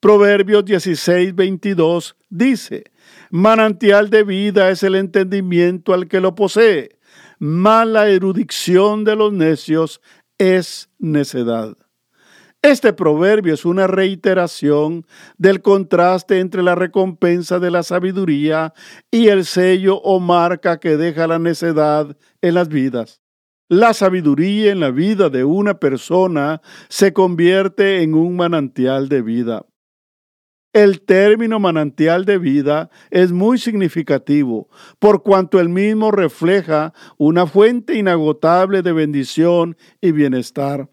Proverbios 0.01 0.65
16, 0.65 1.35
22 1.35 2.17
dice, 2.31 2.85
manantial 3.31 4.09
de 4.09 4.23
vida 4.23 4.71
es 4.71 4.83
el 4.83 4.95
entendimiento 4.95 5.93
al 5.93 6.09
que 6.09 6.23
lo 6.23 6.35
posee, 6.35 6.97
mala 7.39 8.09
erudición 8.09 9.05
de 9.05 9.15
los 9.15 9.31
necios 9.35 10.01
es 10.39 10.89
necedad. 10.99 11.77
Este 12.63 12.95
proverbio 12.95 13.53
es 13.53 13.67
una 13.67 13.87
reiteración 13.87 15.07
del 15.37 15.61
contraste 15.61 16.41
entre 16.41 16.63
la 16.63 16.75
recompensa 16.75 17.59
de 17.59 17.71
la 17.71 17.83
sabiduría 17.83 18.73
y 19.11 19.29
el 19.29 19.45
sello 19.45 19.97
o 19.97 20.19
marca 20.19 20.81
que 20.81 20.97
deja 20.97 21.27
la 21.27 21.39
necedad 21.39 22.17
en 22.41 22.55
las 22.55 22.69
vidas. 22.69 23.21
La 23.69 23.93
sabiduría 23.93 24.73
en 24.73 24.81
la 24.81 24.91
vida 24.91 25.29
de 25.29 25.45
una 25.45 25.79
persona 25.79 26.63
se 26.89 27.13
convierte 27.13 28.03
en 28.03 28.15
un 28.15 28.37
manantial 28.37 29.11
de 29.11 29.21
vida. 29.21 29.67
El 30.73 31.01
término 31.01 31.59
manantial 31.59 32.25
de 32.25 32.39
vida 32.39 32.91
es 33.11 33.33
muy 33.33 33.59
significativo, 33.59 34.69
por 35.01 35.25
cuanto 35.25 35.59
el 35.59 35.69
mismo 35.69 36.13
refleja 36.13 36.93
una 37.19 37.45
fuente 37.49 37.97
inagotable 37.97 38.83
de 38.83 38.93
bendición 38.93 39.77
y 40.01 40.13
bienestar. 40.13 40.89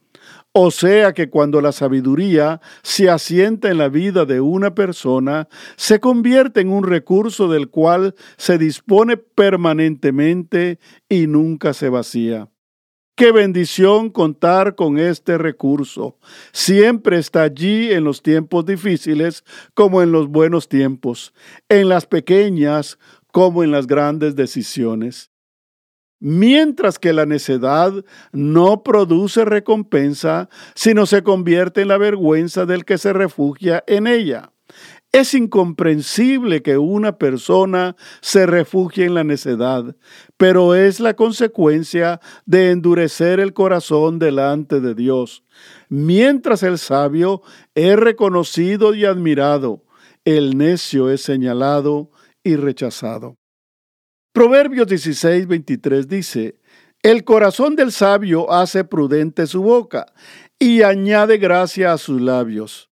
O 0.51 0.71
sea 0.71 1.13
que 1.13 1.29
cuando 1.29 1.61
la 1.61 1.71
sabiduría 1.71 2.59
se 2.81 3.11
asienta 3.11 3.69
en 3.69 3.77
la 3.77 3.89
vida 3.89 4.25
de 4.25 4.41
una 4.41 4.73
persona, 4.73 5.47
se 5.75 5.99
convierte 5.99 6.61
en 6.61 6.69
un 6.69 6.83
recurso 6.83 7.47
del 7.47 7.69
cual 7.69 8.15
se 8.37 8.57
dispone 8.57 9.17
permanentemente 9.17 10.79
y 11.07 11.27
nunca 11.27 11.73
se 11.73 11.89
vacía. 11.89 12.49
Qué 13.17 13.31
bendición 13.31 14.11
contar 14.11 14.75
con 14.75 14.99
este 14.99 15.39
recurso. 15.39 16.19
Siempre 16.51 17.17
está 17.17 17.41
allí 17.41 17.91
en 17.91 18.03
los 18.03 18.21
tiempos 18.21 18.63
difíciles 18.63 19.43
como 19.73 20.03
en 20.03 20.11
los 20.11 20.27
buenos 20.27 20.69
tiempos, 20.69 21.33
en 21.67 21.89
las 21.89 22.05
pequeñas 22.05 22.99
como 23.31 23.63
en 23.63 23.71
las 23.71 23.87
grandes 23.87 24.35
decisiones. 24.35 25.31
Mientras 26.19 26.99
que 26.99 27.11
la 27.11 27.25
necedad 27.25 27.91
no 28.33 28.83
produce 28.83 29.45
recompensa, 29.45 30.47
sino 30.75 31.07
se 31.07 31.23
convierte 31.23 31.81
en 31.81 31.87
la 31.87 31.97
vergüenza 31.97 32.67
del 32.67 32.85
que 32.85 32.99
se 32.99 33.13
refugia 33.13 33.83
en 33.87 34.05
ella. 34.05 34.51
Es 35.17 35.33
incomprensible 35.33 36.61
que 36.61 36.77
una 36.77 37.17
persona 37.17 37.95
se 38.21 38.45
refugie 38.45 39.05
en 39.05 39.15
la 39.15 39.23
necedad, 39.23 39.95
pero 40.37 40.75
es 40.75 40.99
la 40.99 41.15
consecuencia 41.15 42.21
de 42.45 42.69
endurecer 42.69 43.39
el 43.39 43.51
corazón 43.53 44.19
delante 44.19 44.79
de 44.79 44.93
Dios. 44.93 45.43
Mientras 45.89 46.61
el 46.61 46.77
sabio 46.77 47.41
es 47.73 47.95
reconocido 47.97 48.93
y 48.93 49.05
admirado, 49.05 49.83
el 50.23 50.55
necio 50.55 51.09
es 51.09 51.21
señalado 51.21 52.11
y 52.43 52.55
rechazado. 52.55 53.37
Proverbios 54.33 54.85
16, 54.85 55.47
23 55.47 56.07
dice, 56.07 56.59
El 57.01 57.23
corazón 57.23 57.75
del 57.75 57.91
sabio 57.91 58.51
hace 58.51 58.83
prudente 58.83 59.47
su 59.47 59.63
boca 59.63 60.13
y 60.59 60.83
añade 60.83 61.39
gracia 61.39 61.91
a 61.91 61.97
sus 61.97 62.21
labios. 62.21 62.91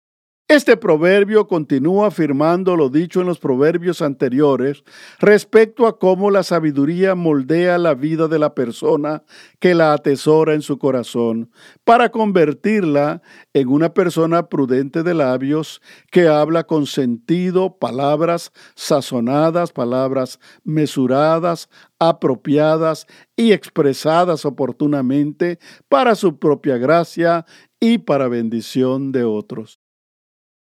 Este 0.49 0.75
proverbio 0.75 1.47
continúa 1.47 2.07
afirmando 2.07 2.75
lo 2.75 2.89
dicho 2.89 3.21
en 3.21 3.27
los 3.27 3.39
proverbios 3.39 4.01
anteriores 4.01 4.83
respecto 5.19 5.87
a 5.87 5.97
cómo 5.97 6.29
la 6.31 6.43
sabiduría 6.43 7.15
moldea 7.15 7.77
la 7.77 7.95
vida 7.95 8.27
de 8.27 8.39
la 8.39 8.53
persona 8.53 9.23
que 9.61 9.73
la 9.73 9.93
atesora 9.93 10.53
en 10.53 10.61
su 10.61 10.77
corazón 10.77 11.49
para 11.85 12.09
convertirla 12.09 13.21
en 13.53 13.69
una 13.69 13.93
persona 13.93 14.49
prudente 14.49 15.01
de 15.01 15.13
labios 15.13 15.81
que 16.11 16.27
habla 16.27 16.65
con 16.65 16.87
sentido, 16.87 17.77
palabras 17.79 18.51
sazonadas, 18.75 19.71
palabras 19.71 20.41
mesuradas, 20.65 21.69
apropiadas 21.99 23.07
y 23.37 23.53
expresadas 23.53 24.43
oportunamente 24.43 25.57
para 25.87 26.15
su 26.15 26.37
propia 26.37 26.77
gracia 26.77 27.45
y 27.79 27.99
para 27.99 28.27
bendición 28.27 29.13
de 29.13 29.23
otros. 29.23 29.82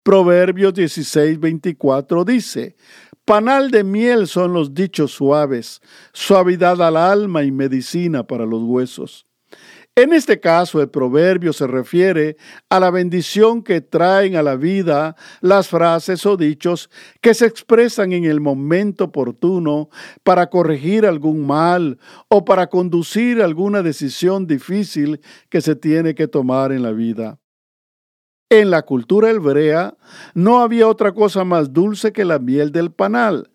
Proverbios 0.02 0.72
16, 0.72 1.38
24 1.38 2.24
dice, 2.24 2.74
Panal 3.26 3.70
de 3.70 3.84
miel 3.84 4.28
son 4.28 4.54
los 4.54 4.72
dichos 4.72 5.12
suaves, 5.12 5.82
suavidad 6.14 6.80
al 6.80 6.96
alma 6.96 7.42
y 7.42 7.52
medicina 7.52 8.26
para 8.26 8.46
los 8.46 8.62
huesos. 8.62 9.26
En 9.94 10.14
este 10.14 10.40
caso, 10.40 10.80
el 10.80 10.88
proverbio 10.88 11.52
se 11.52 11.66
refiere 11.66 12.38
a 12.70 12.80
la 12.80 12.90
bendición 12.90 13.62
que 13.62 13.82
traen 13.82 14.36
a 14.36 14.42
la 14.42 14.56
vida 14.56 15.16
las 15.42 15.68
frases 15.68 16.24
o 16.24 16.38
dichos 16.38 16.88
que 17.20 17.34
se 17.34 17.44
expresan 17.44 18.12
en 18.12 18.24
el 18.24 18.40
momento 18.40 19.04
oportuno 19.04 19.90
para 20.22 20.48
corregir 20.48 21.04
algún 21.04 21.46
mal 21.46 21.98
o 22.28 22.46
para 22.46 22.68
conducir 22.68 23.42
alguna 23.42 23.82
decisión 23.82 24.46
difícil 24.46 25.20
que 25.50 25.60
se 25.60 25.76
tiene 25.76 26.14
que 26.14 26.26
tomar 26.26 26.72
en 26.72 26.82
la 26.82 26.92
vida. 26.92 27.38
En 28.52 28.70
la 28.70 28.82
cultura 28.82 29.30
hebrea 29.30 29.94
no 30.34 30.60
había 30.60 30.88
otra 30.88 31.12
cosa 31.12 31.44
más 31.44 31.72
dulce 31.72 32.12
que 32.12 32.24
la 32.24 32.40
miel 32.40 32.72
del 32.72 32.90
panal. 32.90 33.48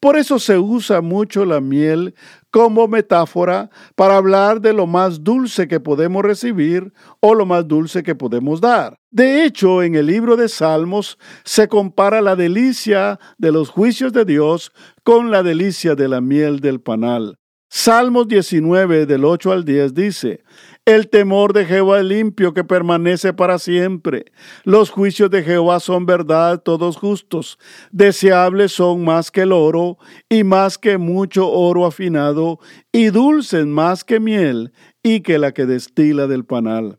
Por 0.00 0.16
eso 0.16 0.40
se 0.40 0.58
usa 0.58 1.00
mucho 1.02 1.44
la 1.44 1.60
miel 1.60 2.16
como 2.50 2.88
metáfora 2.88 3.70
para 3.94 4.16
hablar 4.16 4.60
de 4.60 4.72
lo 4.72 4.88
más 4.88 5.22
dulce 5.22 5.68
que 5.68 5.78
podemos 5.78 6.24
recibir 6.24 6.92
o 7.20 7.36
lo 7.36 7.46
más 7.46 7.68
dulce 7.68 8.02
que 8.02 8.16
podemos 8.16 8.60
dar. 8.60 8.96
De 9.12 9.44
hecho, 9.44 9.84
en 9.84 9.94
el 9.94 10.06
libro 10.06 10.36
de 10.36 10.48
Salmos 10.48 11.16
se 11.44 11.68
compara 11.68 12.20
la 12.20 12.34
delicia 12.34 13.20
de 13.38 13.52
los 13.52 13.68
juicios 13.68 14.12
de 14.12 14.24
Dios 14.24 14.72
con 15.04 15.30
la 15.30 15.44
delicia 15.44 15.94
de 15.94 16.08
la 16.08 16.20
miel 16.20 16.58
del 16.58 16.80
panal. 16.80 17.36
Salmos 17.72 18.26
19 18.26 19.06
del 19.06 19.24
8 19.24 19.52
al 19.52 19.64
10 19.64 19.94
dice, 19.94 20.42
el 20.90 21.08
temor 21.08 21.52
de 21.52 21.66
Jehová 21.66 22.00
es 22.00 22.04
limpio 22.04 22.52
que 22.52 22.64
permanece 22.64 23.32
para 23.32 23.58
siempre. 23.60 24.24
Los 24.64 24.90
juicios 24.90 25.30
de 25.30 25.44
Jehová 25.44 25.78
son 25.78 26.04
verdad, 26.04 26.60
todos 26.62 26.96
justos. 26.96 27.58
Deseables 27.92 28.72
son 28.72 29.04
más 29.04 29.30
que 29.30 29.42
el 29.42 29.52
oro 29.52 29.98
y 30.28 30.42
más 30.42 30.78
que 30.78 30.98
mucho 30.98 31.48
oro 31.48 31.86
afinado 31.86 32.58
y 32.90 33.06
dulces 33.06 33.66
más 33.66 34.02
que 34.02 34.18
miel 34.18 34.72
y 35.02 35.20
que 35.20 35.38
la 35.38 35.52
que 35.52 35.64
destila 35.64 36.26
del 36.26 36.44
panal. 36.44 36.98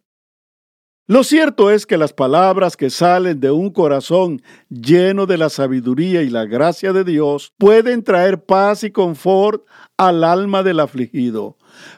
Lo 1.08 1.24
cierto 1.24 1.72
es 1.72 1.86
que 1.86 1.98
las 1.98 2.14
palabras 2.14 2.78
que 2.78 2.90
salen 2.90 3.40
de 3.40 3.50
un 3.52 3.72
corazón 3.72 4.42
lleno 4.70 5.26
de 5.26 5.38
la 5.38 5.50
sabiduría 5.50 6.22
y 6.22 6.30
la 6.30 6.46
gracia 6.46 6.94
de 6.94 7.04
Dios 7.04 7.54
pueden 7.58 8.04
traer 8.04 8.46
paz 8.46 8.84
y 8.84 8.92
confort 8.92 9.66
al 9.98 10.24
alma 10.24 10.64
del 10.64 10.80
afligido, 10.80 11.58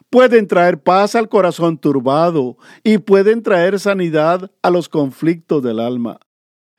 pueden 0.09 0.47
traer 0.47 0.81
paz 0.81 1.15
al 1.15 1.27
corazón 1.27 1.77
turbado 1.77 2.57
y 2.83 2.97
pueden 2.97 3.43
traer 3.43 3.79
sanidad 3.79 4.49
a 4.61 4.69
los 4.69 4.87
conflictos 4.87 5.61
del 5.61 5.79
alma. 5.79 6.19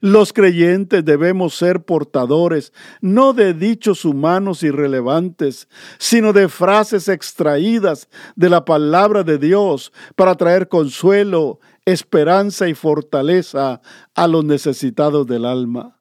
Los 0.05 0.35
creyentes 0.35 1.03
debemos 1.03 1.55
ser 1.55 1.83
portadores 1.83 2.75
no 3.01 3.33
de 3.33 3.55
dichos 3.55 4.05
humanos 4.05 4.63
irrelevantes, 4.63 5.67
sino 5.99 6.35
de 6.35 6.51
frases 6.51 7.09
extraídas 7.09 8.11
de 8.37 8.51
la 8.51 8.67
palabra 8.67 9.23
de 9.23 9.39
Dios 9.39 9.95
para 10.15 10.35
traer 10.35 10.69
consuelo, 10.69 11.59
esperanza 11.87 12.69
y 12.69 12.75
fortaleza 12.75 13.81
a 14.15 14.29
los 14.29 14.45
necesitados 14.45 15.27
del 15.27 15.45
alma. 15.45 16.01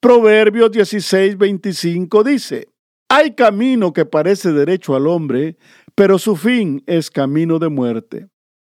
Proverbios 0.00 0.70
16, 0.70 1.36
25 1.38 2.22
dice, 2.24 2.68
Hay 3.08 3.34
camino 3.34 3.92
que 3.92 4.04
parece 4.04 4.52
derecho 4.52 4.94
al 4.94 5.06
hombre, 5.06 5.56
pero 5.94 6.18
su 6.18 6.36
fin 6.36 6.82
es 6.86 7.10
camino 7.10 7.58
de 7.58 7.68
muerte. 7.68 8.28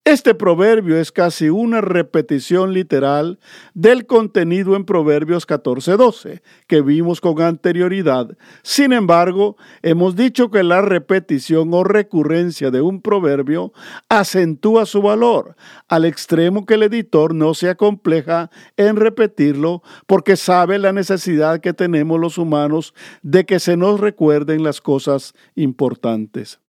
Este 0.08 0.34
proverbio 0.34 0.98
es 0.98 1.12
casi 1.12 1.50
una 1.50 1.82
repetición 1.82 2.72
literal 2.72 3.40
del 3.74 4.06
contenido 4.06 4.78
en 4.78 4.86
Proverbios 4.86 5.46
14:12 5.46 6.42
que 6.66 6.82
vimos 6.82 7.20
con 7.20 7.42
anterioridad. 7.42 8.38
Sin 8.64 8.94
embargo, 8.94 9.58
hemos 9.82 10.16
dicho 10.16 10.50
que 10.50 10.64
la 10.64 10.82
repetición 10.82 11.74
o 11.74 11.84
recurrencia 11.84 12.72
de 12.72 12.80
un 12.80 13.02
proverbio 13.02 13.74
acentúa 14.08 14.86
su 14.86 15.02
valor, 15.02 15.58
al 15.90 16.06
extremo 16.06 16.66
que 16.66 16.76
el 16.76 16.84
editor 16.84 17.36
no 17.36 17.54
se 17.54 17.68
acompleja 17.68 18.50
en 18.78 18.96
repetirlo 18.96 19.84
porque 20.06 20.38
sabe 20.38 20.80
la 20.80 20.94
necesidad 20.94 21.60
que 21.60 21.74
tenemos 21.74 22.18
los 22.18 22.38
humanos 22.38 22.94
de 23.24 23.46
que 23.46 23.60
se 23.60 23.76
nos 23.76 24.00
recuerden 24.00 24.64
las 24.64 24.80
cosas 24.80 25.34
importantes. 25.56 26.62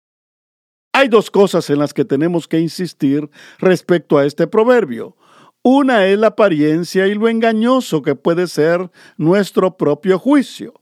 Hay 0.97 1.09
dos 1.09 1.29
cosas 1.29 1.69
en 1.69 1.77
las 1.77 1.93
que 1.93 2.05
tenemos 2.05 2.47
que 2.47 2.59
insistir 2.59 3.29
respecto 3.59 4.17
a 4.17 4.25
este 4.25 4.47
proverbio. 4.47 5.15
Una 5.61 6.07
es 6.07 6.17
la 6.17 6.29
apariencia 6.29 7.05
y 7.05 7.13
lo 7.13 7.29
engañoso 7.29 8.01
que 8.01 8.15
puede 8.15 8.47
ser 8.47 8.89
nuestro 9.15 9.77
propio 9.77 10.17
juicio. 10.17 10.73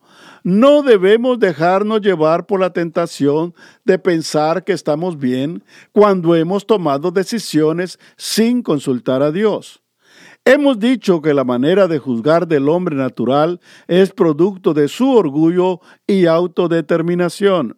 No 0.41 0.84
debemos 0.84 1.38
dejarnos 1.38 2.00
llevar 2.00 2.45
por 2.45 2.62
la 2.62 2.72
tentación 2.72 3.53
de 3.84 4.00
pensar 4.00 4.63
que 4.63 4.72
estamos 4.72 5.19
bien 5.19 5.65
cuando 5.91 6.34
hemos 6.34 6.65
tomado 6.65 7.12
decisiones 7.12 8.00
sin 8.15 8.62
consultar 8.62 9.22
a 9.22 9.34
Dios. 9.34 9.84
Hemos 10.45 10.79
dicho 10.79 11.22
que 11.22 11.34
la 11.34 11.43
manera 11.43 11.89
de 11.89 12.00
juzgar 12.00 12.48
del 12.48 12.69
hombre 12.69 12.95
natural 12.95 13.60
es 13.89 14.13
producto 14.13 14.74
de 14.74 14.88
su 14.88 15.12
orgullo 15.12 15.81
y 16.07 16.25
autodeterminación. 16.25 17.75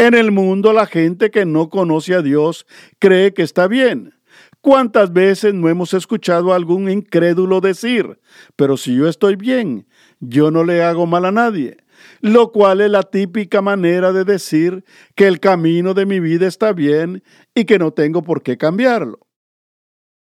En 0.00 0.14
el 0.14 0.32
mundo 0.32 0.72
la 0.72 0.86
gente 0.86 1.30
que 1.30 1.44
no 1.44 1.68
conoce 1.68 2.14
a 2.14 2.22
Dios 2.22 2.66
cree 2.98 3.34
que 3.34 3.42
está 3.42 3.68
bien. 3.68 4.14
¿Cuántas 4.62 5.12
veces 5.12 5.52
no 5.52 5.68
hemos 5.68 5.92
escuchado 5.92 6.54
a 6.54 6.56
algún 6.56 6.88
incrédulo 6.88 7.60
decir, 7.60 8.18
pero 8.56 8.78
si 8.78 8.96
yo 8.96 9.08
estoy 9.08 9.36
bien, 9.36 9.86
yo 10.18 10.50
no 10.50 10.64
le 10.64 10.82
hago 10.82 11.04
mal 11.04 11.26
a 11.26 11.32
nadie? 11.32 11.76
Lo 12.22 12.50
cual 12.50 12.80
es 12.80 12.90
la 12.90 13.02
típica 13.02 13.60
manera 13.60 14.10
de 14.14 14.24
decir 14.24 14.86
que 15.16 15.26
el 15.26 15.38
camino 15.38 15.92
de 15.92 16.06
mi 16.06 16.18
vida 16.18 16.46
está 16.46 16.72
bien 16.72 17.22
y 17.54 17.66
que 17.66 17.78
no 17.78 17.92
tengo 17.92 18.22
por 18.22 18.42
qué 18.42 18.56
cambiarlo. 18.56 19.18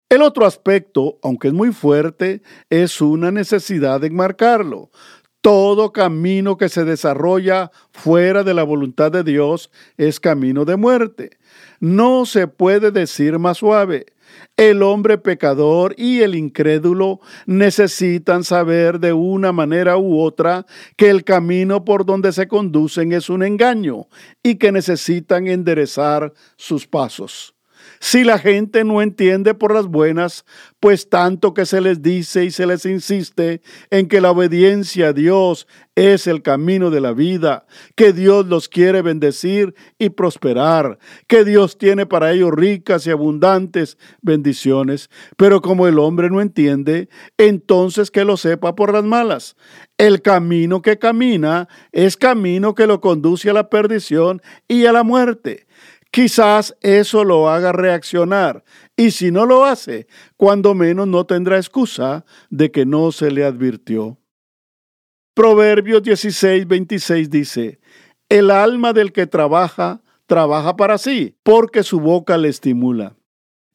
El 0.09 0.23
otro 0.23 0.45
aspecto, 0.45 1.19
aunque 1.21 1.49
es 1.49 1.53
muy 1.53 1.71
fuerte, 1.71 2.41
es 2.69 2.99
una 2.99 3.31
necesidad 3.31 4.01
de 4.01 4.07
enmarcarlo. 4.07 4.89
Todo 5.41 5.93
camino 5.93 6.57
que 6.57 6.67
se 6.67 6.83
desarrolla 6.83 7.71
fuera 7.91 8.43
de 8.43 8.53
la 8.53 8.63
voluntad 8.63 9.11
de 9.11 9.23
Dios 9.23 9.71
es 9.97 10.19
camino 10.19 10.65
de 10.65 10.75
muerte. 10.75 11.37
No 11.79 12.25
se 12.25 12.47
puede 12.47 12.91
decir 12.91 13.39
más 13.39 13.59
suave. 13.59 14.07
El 14.57 14.83
hombre 14.83 15.17
pecador 15.17 15.95
y 15.97 16.21
el 16.21 16.35
incrédulo 16.35 17.21
necesitan 17.45 18.43
saber 18.43 18.99
de 18.99 19.13
una 19.13 19.53
manera 19.53 19.97
u 19.97 20.19
otra 20.19 20.65
que 20.97 21.09
el 21.09 21.23
camino 21.23 21.85
por 21.85 22.05
donde 22.05 22.33
se 22.33 22.49
conducen 22.49 23.13
es 23.13 23.29
un 23.29 23.41
engaño 23.41 24.07
y 24.43 24.55
que 24.55 24.73
necesitan 24.73 25.47
enderezar 25.47 26.33
sus 26.57 26.85
pasos. 26.85 27.55
Si 27.99 28.23
la 28.23 28.39
gente 28.39 28.85
no 28.85 29.01
entiende 29.01 29.53
por 29.53 29.73
las 29.73 29.87
buenas, 29.87 30.45
pues 30.79 31.09
tanto 31.09 31.53
que 31.53 31.65
se 31.65 31.81
les 31.81 32.01
dice 32.01 32.45
y 32.45 32.51
se 32.51 32.65
les 32.65 32.85
insiste 32.85 33.61
en 33.89 34.07
que 34.07 34.21
la 34.21 34.31
obediencia 34.31 35.09
a 35.09 35.13
Dios 35.13 35.67
es 35.95 36.25
el 36.25 36.41
camino 36.41 36.91
de 36.91 37.01
la 37.01 37.11
vida, 37.11 37.65
que 37.95 38.13
Dios 38.13 38.45
los 38.47 38.69
quiere 38.69 39.01
bendecir 39.01 39.75
y 39.97 40.11
prosperar, 40.11 40.97
que 41.27 41.43
Dios 41.43 41.77
tiene 41.77 42.05
para 42.05 42.31
ellos 42.31 42.51
ricas 42.51 43.05
y 43.05 43.11
abundantes 43.11 43.97
bendiciones, 44.21 45.09
pero 45.35 45.61
como 45.61 45.85
el 45.85 45.99
hombre 45.99 46.29
no 46.29 46.39
entiende, 46.39 47.09
entonces 47.37 48.11
que 48.11 48.23
lo 48.23 48.37
sepa 48.37 48.75
por 48.75 48.93
las 48.93 49.03
malas. 49.03 49.57
El 49.97 50.21
camino 50.21 50.81
que 50.81 50.97
camina 50.97 51.67
es 51.91 52.15
camino 52.15 52.75
que 52.75 52.87
lo 52.87 53.01
conduce 53.01 53.49
a 53.49 53.53
la 53.53 53.69
perdición 53.69 54.41
y 54.69 54.85
a 54.85 54.93
la 54.93 55.03
muerte. 55.03 55.67
Quizás 56.11 56.75
eso 56.81 57.23
lo 57.23 57.49
haga 57.49 57.71
reaccionar 57.71 58.63
y 58.97 59.11
si 59.11 59.31
no 59.31 59.45
lo 59.45 59.65
hace, 59.65 60.07
cuando 60.37 60.73
menos 60.73 61.07
no 61.07 61.25
tendrá 61.25 61.57
excusa 61.57 62.25
de 62.49 62.71
que 62.71 62.85
no 62.85 63.11
se 63.11 63.29
le 63.29 63.45
advirtió. 63.45 64.17
Proverbios 65.35 66.01
16, 66.01 66.67
26 66.67 67.29
dice, 67.29 67.79
El 68.27 68.49
alma 68.49 68.91
del 68.91 69.13
que 69.13 69.27
trabaja, 69.27 70.01
trabaja 70.25 70.75
para 70.75 70.97
sí, 70.97 71.37
porque 71.43 71.83
su 71.83 71.99
boca 71.99 72.37
le 72.37 72.49
estimula. 72.49 73.15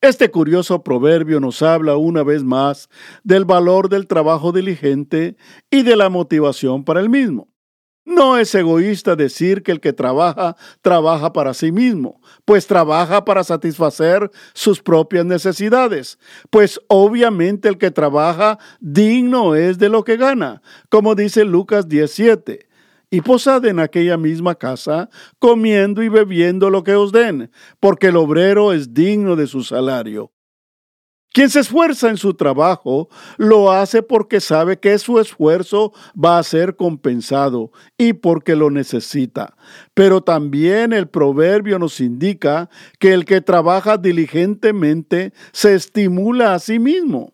Este 0.00 0.30
curioso 0.30 0.82
proverbio 0.82 1.40
nos 1.40 1.62
habla 1.62 1.96
una 1.96 2.22
vez 2.22 2.44
más 2.44 2.90
del 3.22 3.46
valor 3.46 3.88
del 3.88 4.06
trabajo 4.06 4.52
diligente 4.52 5.36
y 5.70 5.82
de 5.82 5.96
la 5.96 6.10
motivación 6.10 6.84
para 6.84 7.00
el 7.00 7.08
mismo. 7.08 7.48
No 8.14 8.38
es 8.38 8.54
egoísta 8.54 9.16
decir 9.16 9.62
que 9.62 9.72
el 9.72 9.80
que 9.80 9.92
trabaja, 9.92 10.56
trabaja 10.82 11.32
para 11.32 11.52
sí 11.52 11.72
mismo, 11.72 12.20
pues 12.44 12.66
trabaja 12.66 13.24
para 13.24 13.42
satisfacer 13.42 14.30
sus 14.52 14.80
propias 14.80 15.24
necesidades, 15.24 16.18
pues 16.50 16.80
obviamente 16.86 17.68
el 17.68 17.76
que 17.76 17.90
trabaja 17.90 18.58
digno 18.80 19.56
es 19.56 19.78
de 19.78 19.88
lo 19.88 20.04
que 20.04 20.16
gana, 20.16 20.62
como 20.88 21.14
dice 21.14 21.44
Lucas 21.44 21.88
17 21.88 22.68
y 23.10 23.20
posad 23.20 23.64
en 23.66 23.80
aquella 23.80 24.16
misma 24.16 24.54
casa, 24.54 25.08
comiendo 25.38 26.02
y 26.02 26.08
bebiendo 26.08 26.70
lo 26.70 26.82
que 26.82 26.94
os 26.94 27.12
den, 27.12 27.50
porque 27.80 28.08
el 28.08 28.16
obrero 28.16 28.72
es 28.72 28.94
digno 28.94 29.36
de 29.36 29.46
su 29.46 29.62
salario. 29.62 30.32
Quien 31.34 31.50
se 31.50 31.58
esfuerza 31.58 32.10
en 32.10 32.16
su 32.16 32.34
trabajo 32.34 33.08
lo 33.38 33.72
hace 33.72 34.04
porque 34.04 34.40
sabe 34.40 34.78
que 34.78 34.96
su 35.00 35.18
esfuerzo 35.18 35.92
va 36.16 36.38
a 36.38 36.42
ser 36.44 36.76
compensado 36.76 37.72
y 37.98 38.12
porque 38.12 38.54
lo 38.54 38.70
necesita. 38.70 39.56
Pero 39.94 40.20
también 40.20 40.92
el 40.92 41.08
proverbio 41.08 41.80
nos 41.80 42.00
indica 42.00 42.70
que 43.00 43.12
el 43.12 43.24
que 43.24 43.40
trabaja 43.40 43.98
diligentemente 43.98 45.32
se 45.50 45.74
estimula 45.74 46.54
a 46.54 46.60
sí 46.60 46.78
mismo. 46.78 47.32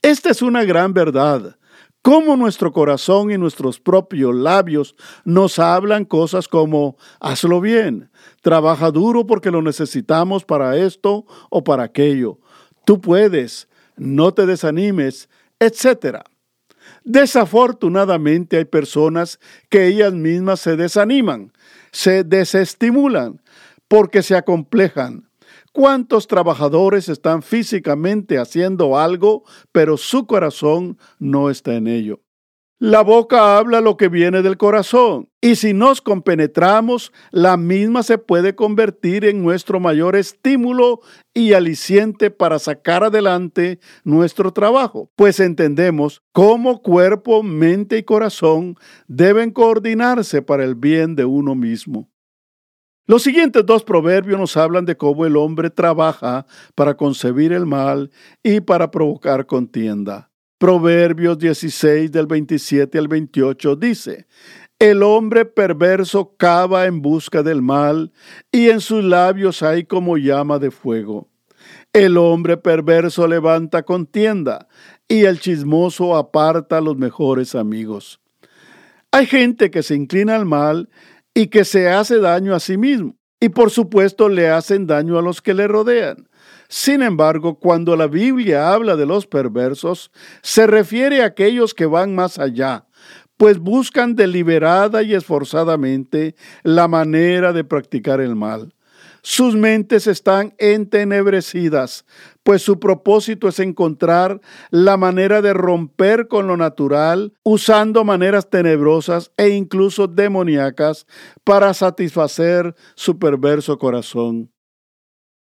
Esta 0.00 0.30
es 0.30 0.40
una 0.40 0.64
gran 0.64 0.94
verdad. 0.94 1.58
Cómo 2.00 2.38
nuestro 2.38 2.72
corazón 2.72 3.30
y 3.30 3.36
nuestros 3.36 3.78
propios 3.78 4.34
labios 4.34 4.96
nos 5.26 5.58
hablan 5.58 6.06
cosas 6.06 6.48
como 6.48 6.96
hazlo 7.20 7.60
bien, 7.60 8.10
trabaja 8.40 8.90
duro 8.90 9.26
porque 9.26 9.50
lo 9.50 9.60
necesitamos 9.60 10.46
para 10.46 10.78
esto 10.78 11.26
o 11.50 11.62
para 11.62 11.82
aquello 11.82 12.38
tú 12.84 13.00
puedes, 13.00 13.68
no 13.96 14.32
te 14.32 14.46
desanimes, 14.46 15.28
etc. 15.58 16.22
Desafortunadamente 17.04 18.56
hay 18.56 18.64
personas 18.64 19.38
que 19.68 19.86
ellas 19.86 20.12
mismas 20.12 20.60
se 20.60 20.76
desaniman, 20.76 21.52
se 21.92 22.24
desestimulan 22.24 23.40
porque 23.88 24.22
se 24.22 24.36
acomplejan. 24.36 25.28
¿Cuántos 25.72 26.28
trabajadores 26.28 27.08
están 27.08 27.42
físicamente 27.42 28.38
haciendo 28.38 28.96
algo, 28.96 29.42
pero 29.72 29.96
su 29.96 30.26
corazón 30.26 30.98
no 31.18 31.50
está 31.50 31.74
en 31.74 31.88
ello? 31.88 32.23
La 32.86 33.00
boca 33.00 33.56
habla 33.56 33.80
lo 33.80 33.96
que 33.96 34.10
viene 34.10 34.42
del 34.42 34.58
corazón 34.58 35.30
y 35.40 35.56
si 35.56 35.72
nos 35.72 36.02
compenetramos, 36.02 37.14
la 37.30 37.56
misma 37.56 38.02
se 38.02 38.18
puede 38.18 38.54
convertir 38.54 39.24
en 39.24 39.42
nuestro 39.42 39.80
mayor 39.80 40.16
estímulo 40.16 41.00
y 41.32 41.54
aliciente 41.54 42.30
para 42.30 42.58
sacar 42.58 43.02
adelante 43.02 43.80
nuestro 44.04 44.52
trabajo, 44.52 45.10
pues 45.16 45.40
entendemos 45.40 46.22
cómo 46.32 46.82
cuerpo, 46.82 47.42
mente 47.42 47.96
y 47.96 48.02
corazón 48.02 48.76
deben 49.08 49.50
coordinarse 49.50 50.42
para 50.42 50.62
el 50.62 50.74
bien 50.74 51.16
de 51.16 51.24
uno 51.24 51.54
mismo. 51.54 52.10
Los 53.06 53.22
siguientes 53.22 53.64
dos 53.64 53.82
proverbios 53.82 54.38
nos 54.38 54.58
hablan 54.58 54.84
de 54.84 54.98
cómo 54.98 55.24
el 55.24 55.38
hombre 55.38 55.70
trabaja 55.70 56.44
para 56.74 56.98
concebir 56.98 57.54
el 57.54 57.64
mal 57.64 58.10
y 58.42 58.60
para 58.60 58.90
provocar 58.90 59.46
contienda. 59.46 60.33
Proverbios 60.64 61.38
16 61.38 62.10
del 62.10 62.26
27 62.26 62.96
al 62.96 63.06
28 63.06 63.76
dice, 63.76 64.26
el 64.78 65.02
hombre 65.02 65.44
perverso 65.44 66.36
cava 66.38 66.86
en 66.86 67.02
busca 67.02 67.42
del 67.42 67.60
mal 67.60 68.14
y 68.50 68.70
en 68.70 68.80
sus 68.80 69.04
labios 69.04 69.62
hay 69.62 69.84
como 69.84 70.16
llama 70.16 70.58
de 70.58 70.70
fuego. 70.70 71.28
El 71.92 72.16
hombre 72.16 72.56
perverso 72.56 73.26
levanta 73.26 73.82
contienda 73.82 74.66
y 75.06 75.26
el 75.26 75.38
chismoso 75.38 76.16
aparta 76.16 76.78
a 76.78 76.80
los 76.80 76.96
mejores 76.96 77.54
amigos. 77.54 78.22
Hay 79.12 79.26
gente 79.26 79.70
que 79.70 79.82
se 79.82 79.94
inclina 79.94 80.34
al 80.34 80.46
mal 80.46 80.88
y 81.34 81.48
que 81.48 81.66
se 81.66 81.90
hace 81.90 82.20
daño 82.20 82.54
a 82.54 82.60
sí 82.60 82.78
mismo 82.78 83.16
y 83.38 83.50
por 83.50 83.70
supuesto 83.70 84.30
le 84.30 84.48
hacen 84.48 84.86
daño 84.86 85.18
a 85.18 85.22
los 85.22 85.42
que 85.42 85.52
le 85.52 85.68
rodean. 85.68 86.26
Sin 86.68 87.02
embargo, 87.02 87.58
cuando 87.58 87.96
la 87.96 88.06
Biblia 88.06 88.72
habla 88.72 88.96
de 88.96 89.06
los 89.06 89.26
perversos, 89.26 90.10
se 90.42 90.66
refiere 90.66 91.22
a 91.22 91.26
aquellos 91.26 91.74
que 91.74 91.86
van 91.86 92.14
más 92.14 92.38
allá, 92.38 92.86
pues 93.36 93.58
buscan 93.58 94.14
deliberada 94.14 95.02
y 95.02 95.14
esforzadamente 95.14 96.34
la 96.62 96.88
manera 96.88 97.52
de 97.52 97.64
practicar 97.64 98.20
el 98.20 98.36
mal. 98.36 98.74
Sus 99.26 99.56
mentes 99.56 100.06
están 100.06 100.54
entenebrecidas, 100.58 102.04
pues 102.42 102.60
su 102.60 102.78
propósito 102.78 103.48
es 103.48 103.58
encontrar 103.58 104.38
la 104.70 104.98
manera 104.98 105.40
de 105.40 105.54
romper 105.54 106.28
con 106.28 106.46
lo 106.46 106.58
natural, 106.58 107.32
usando 107.42 108.04
maneras 108.04 108.50
tenebrosas 108.50 109.32
e 109.38 109.48
incluso 109.48 110.08
demoníacas 110.08 111.06
para 111.42 111.72
satisfacer 111.72 112.74
su 112.96 113.18
perverso 113.18 113.78
corazón. 113.78 114.53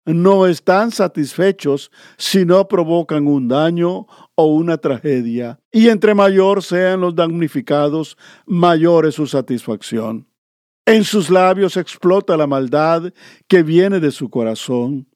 No 0.05 0.47
están 0.47 0.91
satisfechos 0.91 1.91
si 2.17 2.43
no 2.43 2.67
provocan 2.67 3.27
un 3.27 3.47
daño 3.47 4.07
o 4.35 4.45
una 4.45 4.77
tragedia, 4.77 5.59
y 5.71 5.89
entre 5.89 6.15
mayor 6.15 6.63
sean 6.63 7.01
los 7.01 7.15
damnificados, 7.15 8.17
mayor 8.47 9.05
es 9.05 9.15
su 9.15 9.27
satisfacción. 9.27 10.27
En 10.87 11.03
sus 11.03 11.29
labios 11.29 11.77
explota 11.77 12.35
la 12.35 12.47
maldad 12.47 13.13
que 13.47 13.61
viene 13.61 13.99
de 13.99 14.11
su 14.11 14.29
corazón. 14.29 15.07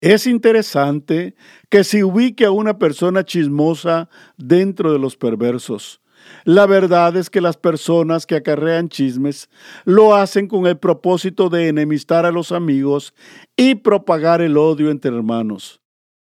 Es 0.00 0.26
interesante 0.26 1.34
que 1.68 1.82
se 1.82 2.04
ubique 2.04 2.44
a 2.44 2.52
una 2.52 2.78
persona 2.78 3.24
chismosa 3.24 4.08
dentro 4.38 4.92
de 4.92 4.98
los 5.00 5.16
perversos. 5.16 6.00
La 6.44 6.66
verdad 6.66 7.16
es 7.16 7.30
que 7.30 7.40
las 7.40 7.56
personas 7.56 8.26
que 8.26 8.36
acarrean 8.36 8.88
chismes 8.88 9.48
lo 9.84 10.14
hacen 10.14 10.48
con 10.48 10.66
el 10.66 10.78
propósito 10.78 11.48
de 11.48 11.68
enemistar 11.68 12.26
a 12.26 12.32
los 12.32 12.52
amigos 12.52 13.14
y 13.56 13.74
propagar 13.76 14.40
el 14.40 14.56
odio 14.56 14.90
entre 14.90 15.14
hermanos. 15.14 15.80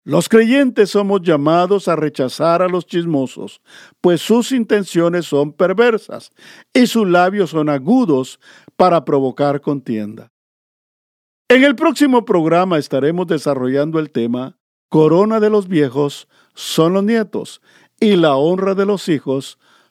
Los 0.04 0.28
creyentes 0.28 0.90
somos 0.90 1.22
llamados 1.22 1.86
a 1.86 1.94
rechazar 1.94 2.60
a 2.60 2.68
los 2.68 2.86
chismosos, 2.86 3.60
pues 4.00 4.20
sus 4.20 4.50
intenciones 4.50 5.26
son 5.26 5.52
perversas 5.52 6.32
y 6.74 6.88
sus 6.88 7.08
labios 7.08 7.50
son 7.50 7.68
agudos 7.68 8.40
para 8.76 9.04
provocar 9.04 9.60
contienda. 9.60 10.32
En 11.48 11.62
el 11.62 11.76
próximo 11.76 12.24
programa 12.24 12.78
estaremos 12.78 13.28
desarrollando 13.28 14.00
el 14.00 14.10
tema 14.10 14.58
Corona 14.88 15.40
de 15.40 15.48
los 15.48 15.68
viejos 15.68 16.28
son 16.54 16.92
los 16.92 17.04
nietos 17.04 17.62
y 17.98 18.16
la 18.16 18.34
honra 18.34 18.74
de 18.74 18.84
los 18.84 19.08
hijos 19.08 19.58